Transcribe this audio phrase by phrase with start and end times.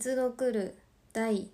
[0.00, 0.78] 越読る
[1.12, 1.50] 第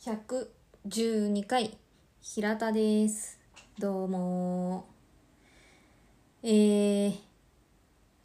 [0.00, 1.76] 112回
[2.22, 3.38] 平田です。
[3.78, 4.86] どうも。
[6.42, 7.14] えー、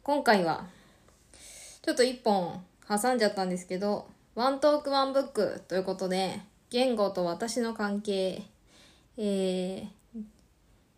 [0.02, 0.64] 今回は
[1.82, 6.40] ちょっと一本挟んじゃったんですけどワントークワンブックということで
[6.70, 8.42] 言語と私の関係
[9.18, 9.88] えー、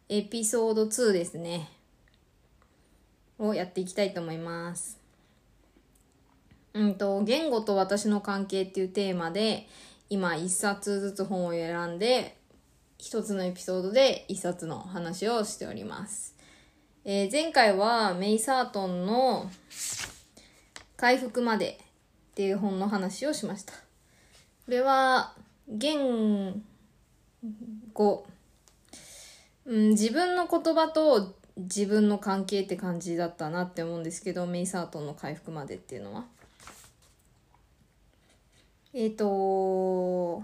[0.09, 1.69] エピソード2ですね。
[3.41, 5.04] をやっていきたいと思います。
[6.75, 9.69] うんと、言語と私の関係っていうテーマで、
[10.11, 12.37] 今一冊ずつ本を選んで、
[12.99, 16.35] 一つのエピソードで一冊の話をしております。
[17.05, 19.51] えー、前回はメイサートンの
[20.97, 21.79] 回復まで
[22.33, 23.73] っていう本の話をしました。
[23.73, 23.79] こ
[24.69, 25.35] れは、
[25.69, 26.61] 言
[27.93, 28.27] 語、
[29.65, 36.25] うん、自分の言葉と自分の関係って感じだったなって思うんですけど、メイサートンの回復までっていうのは。
[38.95, 40.43] えっ、ー、と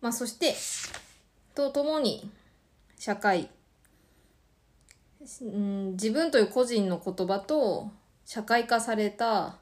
[0.00, 0.54] まあそして
[1.54, 2.28] とともに
[2.98, 3.48] 社会、
[5.40, 7.90] うん、自分という個人の言葉と
[8.24, 9.58] 社会化された、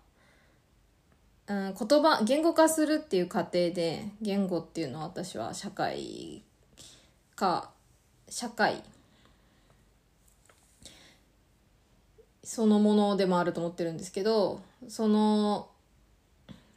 [1.47, 6.43] うん、言葉言語化するっていう過程で言語っていうのは私は社会
[7.37, 7.71] 化
[8.29, 8.83] 社会
[12.45, 15.70] そのものでもあると思ってるんですけどその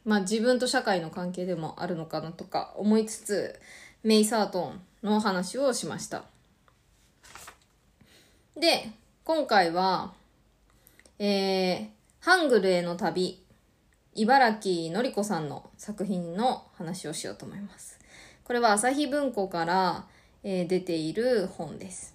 [0.04, 3.60] まあ自分と社会の関係でもあるのかなとか思いつつ、
[4.02, 6.24] メイサートンの話をしました。
[8.56, 8.90] で、
[9.24, 10.12] 今回は、
[11.18, 11.86] えー、
[12.20, 13.42] ハングルへの旅、
[14.14, 17.98] 茨城のりこさんの作品の話をしようと思います。
[18.44, 20.06] これは朝日文庫から、
[20.42, 22.14] えー、出ている本です。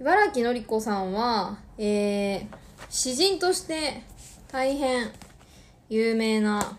[0.00, 2.46] 茨城のりこさんは、えー、
[2.88, 4.02] 詩人として
[4.50, 5.10] 大変
[5.94, 6.78] 有名な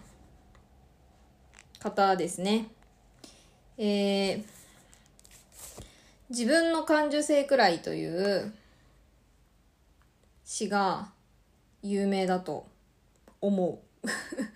[1.78, 2.66] 方ですね。
[3.78, 4.44] えー、
[6.32, 8.52] 自分の感受性くらいという
[10.44, 11.12] 詩が
[11.84, 12.66] 有名だと
[13.40, 14.08] 思う。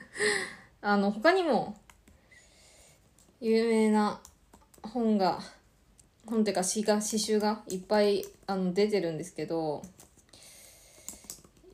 [0.82, 1.78] あの、他にも
[3.40, 4.20] 有名な
[4.82, 5.40] 本が、
[6.26, 9.84] 本っていうか詩が、詩集がいっぱいあの出てるんですけど、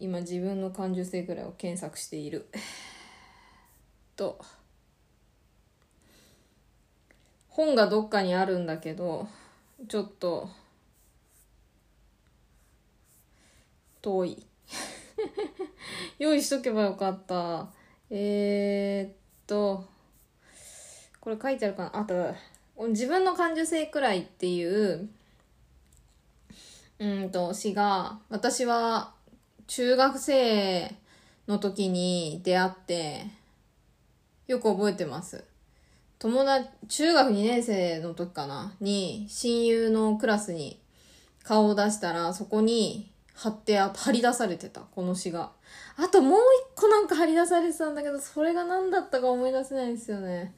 [0.04, 2.50] 今自分の感受性ぐらいを検索している。
[4.18, 4.38] と。
[7.48, 9.30] 本がどっかにあるんだけど
[9.88, 10.50] ちょっと。
[14.02, 14.46] 遠い。
[16.20, 17.72] 用意しとけばよかった。
[18.10, 19.16] えー、っ
[19.48, 19.88] と。
[21.22, 22.00] これ書いてあるかな？
[22.00, 22.36] あと。
[22.90, 25.10] 自分の感受性くらいっていう。
[27.00, 29.14] うんと詩が私は
[29.68, 30.96] 中学生
[31.48, 33.26] の時に出会って、
[34.48, 35.44] よく覚えてます。
[36.20, 38.74] 友達、中学2年生の時かな？
[38.80, 40.80] に、親友のクラスに
[41.44, 45.52] 顔を出したら、そこに貼って、貼り出されてた、この詩が。
[45.98, 50.54] あともう一個なんか貼り出されてたんだけど、それが何だったか思い出せないんですよね。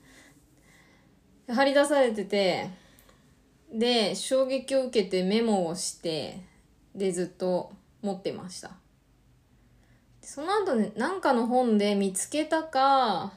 [1.48, 2.70] 貼り出されてて、
[3.72, 6.42] で、衝撃を受けてメモをして、
[6.94, 8.72] で、ずっと持ってました。
[10.26, 13.32] その後ね、なんかの本で見つけたか、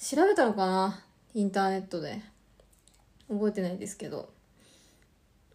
[0.00, 1.04] 調べたのかな
[1.34, 2.22] インターネットで。
[3.28, 4.30] 覚えてないですけど。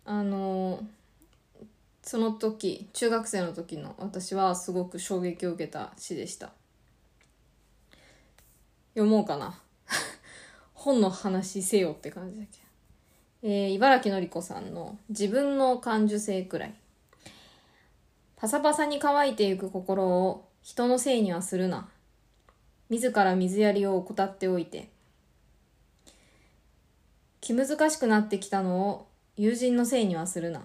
[0.06, 0.80] あの、
[2.03, 6.52] その時、中学生の時の私はすごく衝撃を受けた詩でした。
[8.94, 9.59] 読もうかな。
[10.75, 12.59] 本の話せよって感じだっけ。
[13.42, 16.75] えー、茨城のり子さんの自分の感受性くらい。
[18.44, 21.88] パサパサに乾いてゆく心を人のせいにはするな。
[22.90, 24.90] 自ら水やりを怠っておいて。
[27.40, 29.07] 気難しくなってきたのを
[29.38, 30.63] 友人のせいにはするな。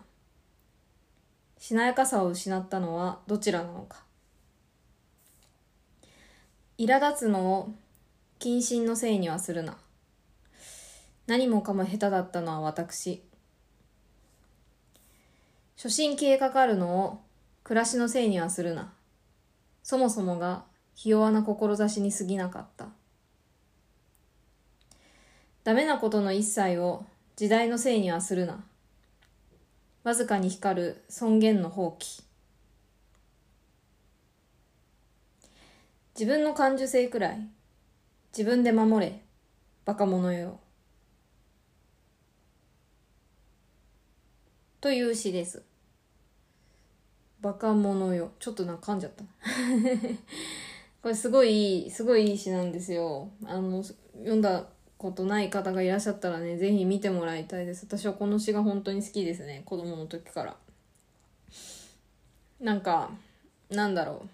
[1.56, 4.02] しなやかさを失ったのはどちらなのか。
[6.78, 7.72] 苛立つのを
[8.40, 9.76] 謹慎のせいにはするな。
[11.28, 13.22] 何もかも下手だったのは私。
[15.76, 17.27] 初心消えかかるのを
[17.68, 18.94] 暮らしのせいにはするな。
[19.82, 22.86] そもそもがひ弱な志に過ぎなかった。
[25.64, 27.04] ダメなことの一切を
[27.36, 28.64] 時代のせいにはするな。
[30.02, 32.22] わずかに光る尊厳の放棄。
[36.18, 37.48] 自分の感受性くらい
[38.34, 39.20] 自分で守れ、
[39.84, 40.58] バカ者よ。
[44.80, 45.62] という詩です。
[47.48, 48.30] バカ者よ。
[48.38, 49.24] ちょっとなんか、噛んじゃった。
[51.00, 53.30] これすごい、すごいいい詩なんですよ。
[53.46, 54.66] あの、読んだ
[54.98, 57.86] ことない方がいらっしゃったらね、ぜひ見てもらいたいです。
[57.86, 59.62] 私はこの詩が本当に好きですね。
[59.64, 60.56] 子供の時から。
[62.60, 63.12] なんか、
[63.70, 64.26] なんだろ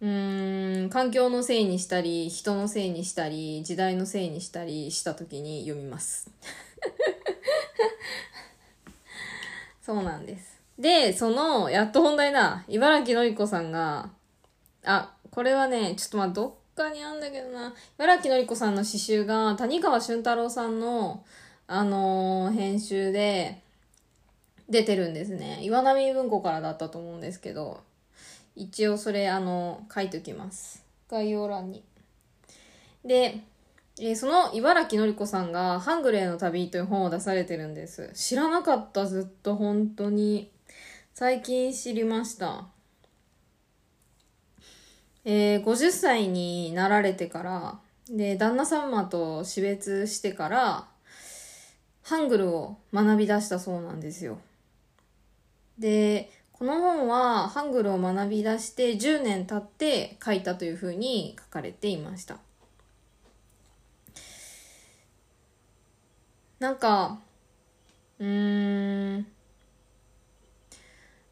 [0.00, 0.06] う。
[0.06, 6.30] うーん、環境のせいにしたり、人のせいにしたり、時代のせいにしたりした時に読みます。
[9.86, 10.60] そうなんです。
[10.80, 12.64] で、その、やっと本題だ。
[12.66, 14.10] 茨城のり子さんが、
[14.84, 17.72] あ、これはね、ちょっとまあ、どっかにあんだけどな。
[17.96, 21.24] 茨城のり子さんの詩集が、谷川俊太郎さんの、
[21.68, 23.62] あのー、編集で、
[24.68, 25.60] 出てるんですね。
[25.62, 27.80] 岩波文庫からだったと思うんですけど、
[28.56, 30.84] 一応それ、あの、書いておきます。
[31.08, 31.84] 概要欄に。
[33.04, 33.38] で、
[33.98, 38.10] えー、その茨城のり子さんが、ハングルへの旅という本を出されてるんです。
[38.14, 40.50] 知らなかった、ずっと本当に。
[41.14, 42.66] 最近知りました。
[45.24, 47.78] えー、50歳になられてから、
[48.10, 50.88] で、旦那様と死別してから、
[52.02, 54.38] ハングルを学び出したそうなんですよ。
[55.78, 62.38] で、この本はハングルを学び出して10年経って書いたというふうに書かれていました。
[66.58, 67.18] なんか、
[68.18, 69.26] うーん、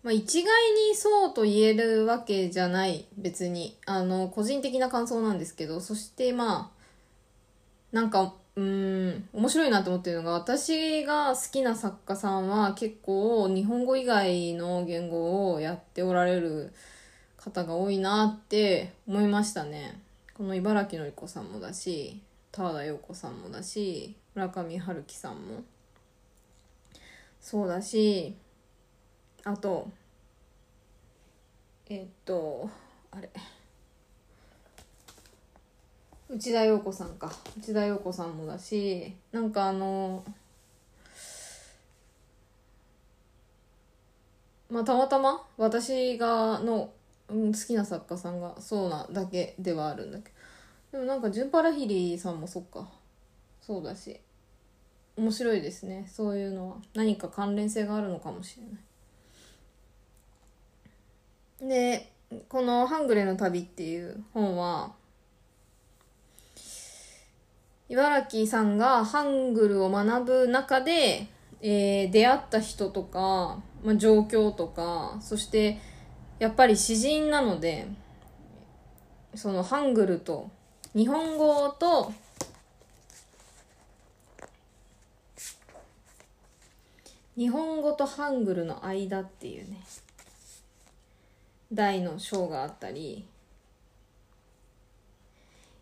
[0.03, 0.53] まあ、一概
[0.91, 3.79] にそうと言えるわけじゃない、別に。
[3.87, 16.75] あの、個人的な感想なんですけど、そしてまあ、なんか、うん、面白いなと思ってるのが、私が好きな作家さんは結構日本語以外の言語をやっておられる
[17.39, 19.99] 方が多いなって思いましたね。
[20.35, 22.21] この茨城のり子さんもだし、
[22.53, 25.63] 田和田陽子さんもだし、村上春樹さんも。
[27.41, 28.35] そうだし、
[29.45, 29.91] あと、
[31.89, 32.69] えっと、
[33.11, 33.31] あれ。
[36.29, 37.31] 内田洋子さんか。
[37.59, 40.25] 内田洋子さんもだしなんかあの
[44.71, 46.91] まあたまたま私がの、
[47.29, 50.31] うん、好きな作家さんがそうなだけではあるんだけ
[50.93, 50.99] ど。
[50.99, 52.89] でもなんかジュンパラヒリーさんもそっか。
[53.65, 54.21] そうだし。
[55.17, 56.07] 面白いですね。
[56.11, 56.77] そういうのは。
[56.95, 58.75] 何か関連性があるのかもしれない。
[61.69, 62.13] で
[62.49, 64.93] この「ハングレの旅」っていう本は
[67.89, 71.29] 茨城さんがハングルを学ぶ中で、
[71.61, 75.79] えー、出会った人とか、まあ、状況とか、そして
[76.39, 77.87] やっぱり詩人なので、
[79.35, 80.51] そのハングルと
[80.97, 82.13] 日本語と
[87.37, 89.81] 日本語とハングルの間っていうね
[91.73, 93.27] 大の章があったり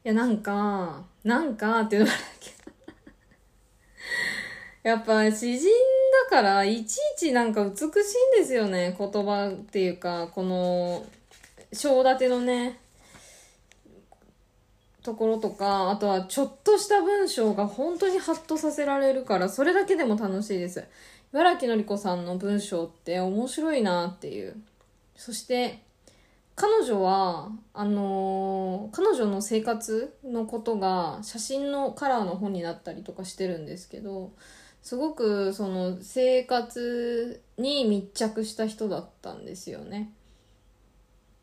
[0.05, 2.73] いや、なんか、なんかっていうのがあるけど。
[4.91, 5.71] やっぱ詩人
[6.29, 7.93] だからいちいちなんか美しいん
[8.43, 8.97] ですよね。
[8.99, 11.07] 言葉っていうか、この、
[11.73, 12.81] 章立てのね、
[15.05, 20.85] ところとか、あとはちょっとした文章が本当にハッとさせられるから、それだけでも楽しいです。
[21.33, 24.57] 茨城のり子さんの文章って面白いなっていう。
[25.17, 25.83] そして、
[26.55, 34.33] 彼女はあのー、彼女の生活のことが写真のカラーの本になったりとかしてるんですけど
[34.83, 40.13] すごくその生活に密着した人だったんですよね。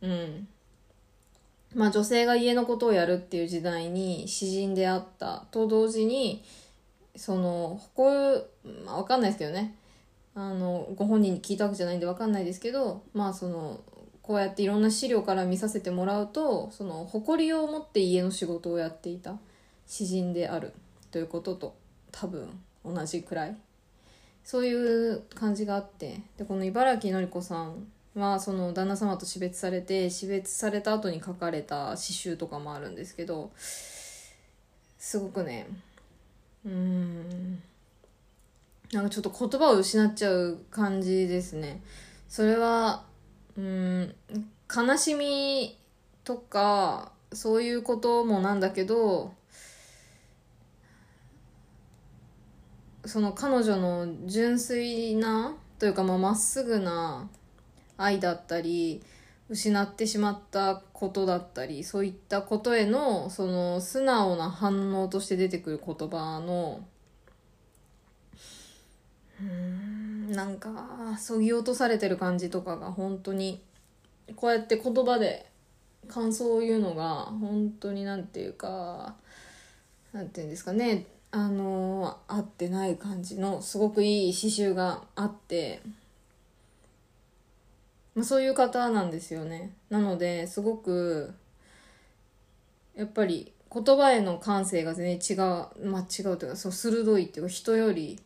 [0.02, 0.48] うん。
[1.74, 6.44] まあ女性が家のことをやるっていう時代に詩人であったと同時に
[7.20, 8.50] その誇る、
[8.86, 9.76] まあ、わかんないですけどね。
[10.36, 13.82] あのご本人に聞いたわけじゃないんでわかんないですけどまあその
[14.22, 19.38] こうやっていろんな資料から見させてもらうとその誇りを持って家の仕事をやっていた
[19.86, 20.72] 詩人である
[21.12, 21.76] ということと
[22.12, 22.48] 多分
[22.86, 23.58] 同じくらい。
[24.46, 33.52] そういう感じがあってでこの茨城のり子さんはその旦那様と死別されて死別された後に書かれた詩集とかもあるんですけど
[34.98, 35.68] すごくね
[36.66, 37.62] うん。
[38.92, 41.82] なんかちょっと言葉を失っちゃう感じですね。
[42.28, 43.06] それは
[43.58, 44.16] うん
[44.74, 45.78] 悲しみ
[46.24, 49.34] とかそういうこともなんだけど
[53.06, 57.30] その彼女の純粋なというかまっすぐな
[57.98, 59.02] 愛だったり
[59.50, 66.86] 失ってしまったことだったりそういったことへのその素直な反応として出てくる言葉の
[69.42, 73.62] うんなんかそぎ落とされてる感じとかが本当に
[74.36, 75.50] こうやって言葉で
[76.08, 79.16] 感想を言うのが本当になんていうか
[80.14, 85.82] なんていうんですかねあの合ってない感じのすごくいい刺繍があって、
[88.20, 89.72] まあ、そういう方なんですよね。
[89.90, 91.34] なのですごく
[92.94, 98.20] やっぱり言葉への感性が全然違うまあ違うというかそう鋭いっていうか人より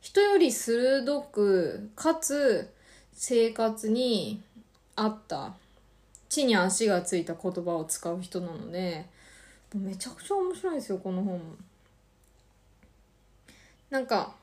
[0.00, 2.72] 人より鋭くかつ
[3.12, 4.42] 生活に
[4.96, 5.52] 合った
[6.30, 9.04] 地に足がついた言葉を使う人なので
[9.74, 11.42] めちゃくちゃ面白いんですよこの本。
[13.90, 14.34] なんか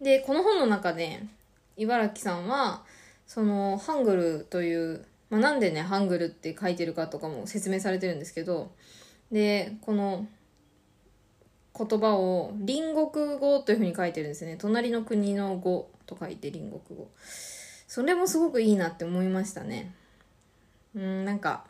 [0.00, 1.22] でこの本の中で
[1.76, 2.82] 茨城さんは
[3.26, 8.70] そのハングルという、まあ、なんでねハングルって書いてるかとかも説明されてるんですけど
[9.32, 10.26] でこの
[11.76, 14.56] 言葉を隣国語というふうに書いてるんですね。
[14.56, 17.08] 隣の国の語と書いて隣国語。
[17.88, 19.92] それもすごくいいなって思いましたね。
[20.94, 21.64] うんなんか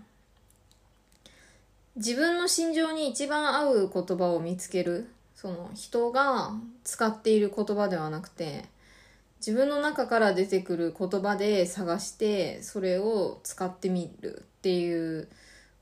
[1.97, 8.65] 自分の心情に一番合う言葉を見つけるその人が使っている言葉ではなくて
[9.47, 15.29] 自分の中から出てくる言葉で探してそれを使ってみるっていう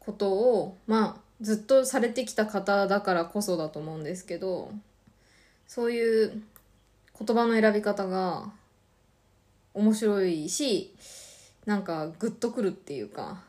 [0.00, 4.72] ことをまあずっとされてきた方だからこそだと思うんですけど
[5.68, 6.42] そういう
[7.16, 8.50] 言葉の選び方が
[9.74, 10.92] 面白いし
[11.64, 13.42] なんかグッとくるっていうか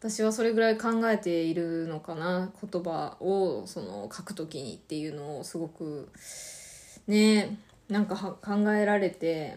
[0.00, 6.08] 私はそれぐらい考えているのかな言葉をその書く時にっていうのをすごく
[7.06, 7.56] ね
[7.88, 9.56] なんか考えられて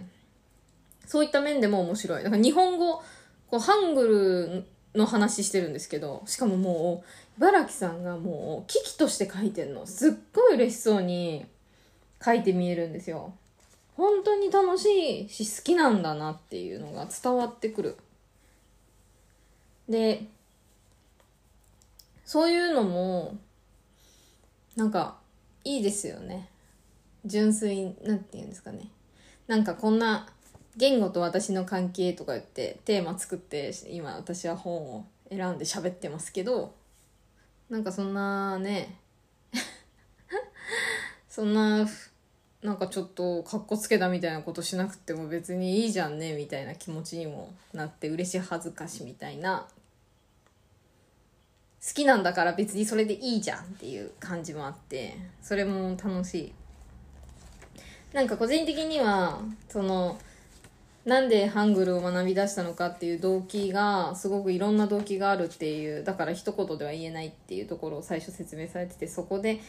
[1.06, 2.24] そういった面でも面白い。
[2.24, 3.02] なんか日本語
[3.50, 9.86] こうハングルの話してるんですけどしかももう茨城さんがもう危機として書いてんの。
[9.86, 11.46] すっごい嬉しそうに
[12.24, 13.34] 書いて見えるんですよ。
[13.96, 17.98] 本当に楽しいし好きなんだなっていうのが伝わってくる。
[19.88, 20.28] で
[22.30, 23.40] そういうのも、
[24.76, 25.18] なんか、
[25.64, 26.48] いいですよね。
[27.26, 28.90] 純粋、なんて言うんですかね。
[29.48, 30.28] なんかこんな、
[30.80, 36.74] 言語と私の関係とか言ってテーマ作って今私は本を選んで喋ってますけど
[37.70, 38.98] なんかそんなね
[41.28, 41.86] そんな
[42.64, 49.68] なんかちょっとかっこつけたみたいなことしなくても別にいいじゃんねみたいな気持ちにもなって嬉し恥ずかしみたいな
[51.86, 56.54] 好きなんだから別にそれでいいじゃんっていう感じもあってそれも楽しい
[58.14, 59.40] なんか個人的には
[59.70, 60.18] その
[61.06, 69.62] なんでハングルを学び出したのかっていう動機がすごくいろんな動機があるっていうだから一言では言えないっていうところを最初説明されててそこで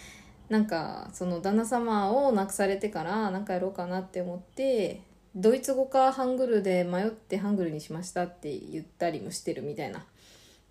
[0.49, 5.01] なんかその旦那様を亡くされてから何かやろうかなって思って
[5.37, 10.05] ドイツ語かハングルで迷ってハングルにしましたって言ったりもしてるみたいな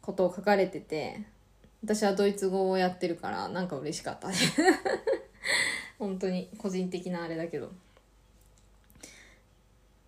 [0.01, 1.21] ことを書かれてて
[1.83, 4.27] 私はドイツ語をやってるからなんか嬉しかった。
[4.27, 4.35] ね
[5.99, 7.71] 本当に個人的なあれだけど。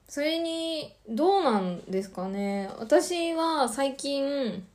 [0.08, 2.70] それにどうなんですかね。
[2.80, 4.66] 私は最近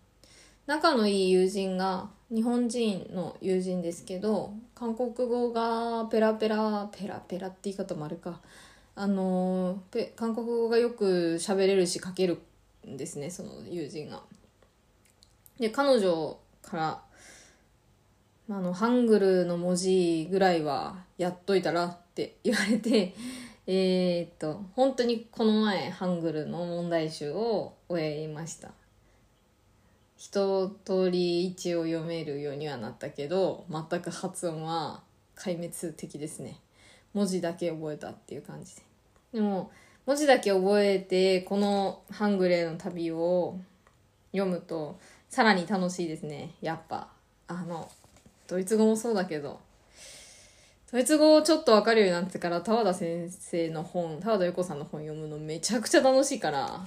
[0.67, 8.41] 仲のいい友人が日本人の友人ですけど韓国語がペラペラペラペラって言い方もあるか。
[8.95, 9.83] あの
[10.15, 12.41] 韓国語がよく喋れるし書ける
[12.89, 14.23] んですねその友人が。
[15.59, 17.03] で、彼女から、
[18.49, 23.15] あの、ハングルの文字ぐらいはやっといたらって言われて、
[23.67, 28.73] えっと、本当にこの前、ハングルの問題集を終えました。
[30.17, 35.03] 一通り一応読めるようにはなったけど、全く発音は
[35.37, 36.61] 壊滅的ですね。
[37.13, 38.83] 文字だけ覚えたっていう感じで。
[39.35, 39.71] でも、
[40.07, 43.59] 文字だけ覚えて、このハングルへの旅を
[44.33, 44.99] 読むと、
[45.29, 47.09] さらに楽しいですねやっぱ
[47.49, 47.91] あの
[48.47, 49.61] ドイツ語もそうだけど。
[50.93, 56.87] ドイツ語をちょっと分かるようになってから田和田先生の本田和田由子さんの本読むのめちゃくちゃ楽しいから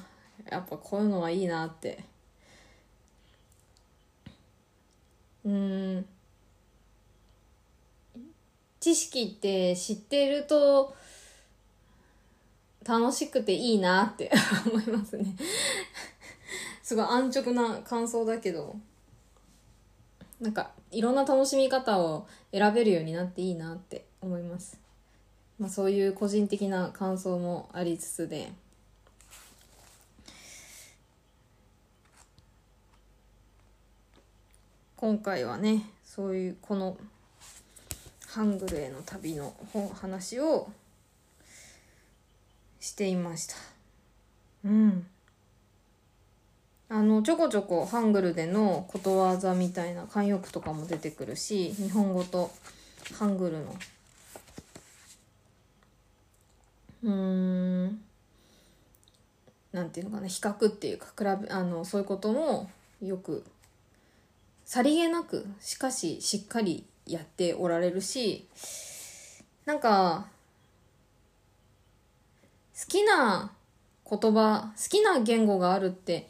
[0.49, 2.03] やっぱこういうのはいいなって。
[5.45, 6.05] うん。
[8.79, 10.95] 知識って知ってると
[12.85, 14.31] 楽しくていいなって
[14.65, 15.35] 思いますね。
[16.81, 18.75] すごい安直な感想だけど。
[20.39, 24.79] なんかいろんな楽しみ方を選べるようになっていいなって思います、
[25.59, 28.51] まあ、そういう個人的な感想もありつつで。
[34.95, 36.97] 今回はねそういうこの
[38.27, 39.53] ハングルへの旅の
[39.93, 40.69] 話を
[42.81, 43.55] していました。
[44.65, 45.07] うん。
[46.91, 52.51] あのちょこちょこハングルでのことわざみたいな慣用句とかも出てくるし日本語と
[53.17, 53.75] ハングルの。
[57.03, 58.01] うーん。
[59.71, 62.69] なんていうのかな比較っていうか比べあのそういうことも
[63.01, 63.45] よく
[64.65, 68.47] さりげなくしかししっかりやっておられるし
[69.65, 70.25] なんか
[72.79, 73.51] 好きな
[74.09, 76.27] 言葉好きな言語があるって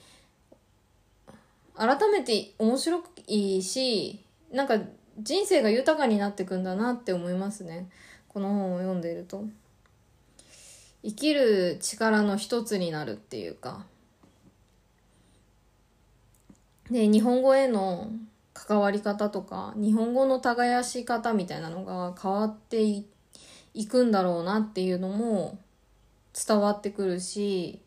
[1.79, 4.77] 改めて面白いしなんか
[5.17, 7.89] 人生が豊かになってくんだなって思いますね。
[8.27, 9.45] この本を読んでいると。
[11.03, 13.85] 生きる力の一つになるっていうか。
[16.91, 18.11] で日本語への
[18.53, 25.59] 関わり方とか日本語の耕し方みたいなのが変わっていくんだろうなっていうのも
[26.33, 27.81] 伝わってくるし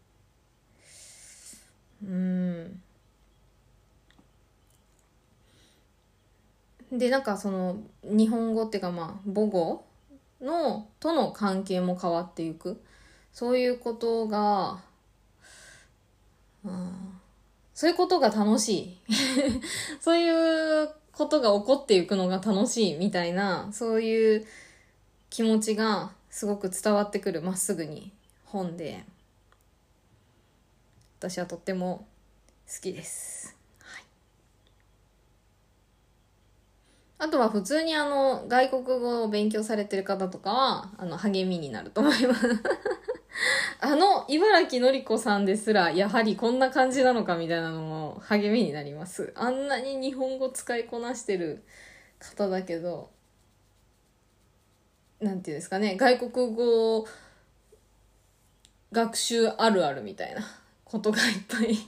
[2.03, 2.81] うん。
[6.93, 9.85] でなんかその日本語っていうかまあ母語
[10.41, 12.81] のとの関係も変わっていく。
[13.33, 14.83] そういうことが、
[16.65, 16.93] うん、
[17.73, 18.99] そういうことが楽しい。
[20.01, 24.47] そういうことが起こっていくのが楽しいみたいなそういう
[25.31, 28.13] 気持ちがすごく伝わってくるまっすぐに
[28.45, 29.05] 本で。
[31.19, 32.05] 私はとっても
[32.67, 33.62] 好きです。
[37.23, 42.49] あとは普通にあの、外国語を勉強されてる方とかは、あの、励みになると思います
[43.79, 49.33] あの、茨城のり子さんですら、やはりこんな感じなのかみたいなのも励みになります。
[49.37, 51.63] あんなに日本語使いこなしてる
[52.19, 53.11] 方だけど、
[55.21, 57.07] なんていうんですかね、外国語
[58.91, 60.43] 学習あるあるみたいな
[60.85, 61.79] ことがいっぱい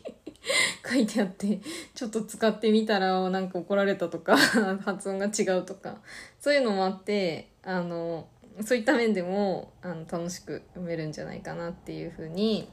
[0.87, 1.61] 書いてあって
[1.95, 4.37] ちょっと使ってみたらなんか怒られたとか
[4.85, 5.99] 発音が違うとか。
[6.41, 8.29] そういうのもあってあの
[8.63, 12.69] そういった面でもあの楽しく読めるんじゃないかなっていうふうに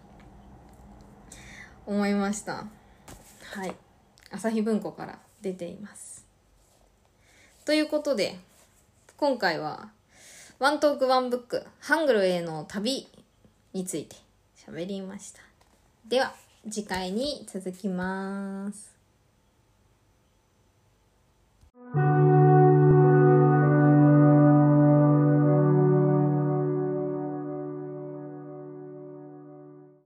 [1.85, 2.67] 思いました。
[3.53, 3.73] はい。
[4.29, 6.25] 朝日文庫から出ています。
[7.65, 8.37] ということで
[9.17, 9.91] 今回は
[10.59, 13.07] ワントークワンブックハングルへの旅
[13.73, 14.15] について
[14.55, 15.41] 喋りました。
[16.05, 16.50] では。
[16.69, 19.00] 次回に続きます。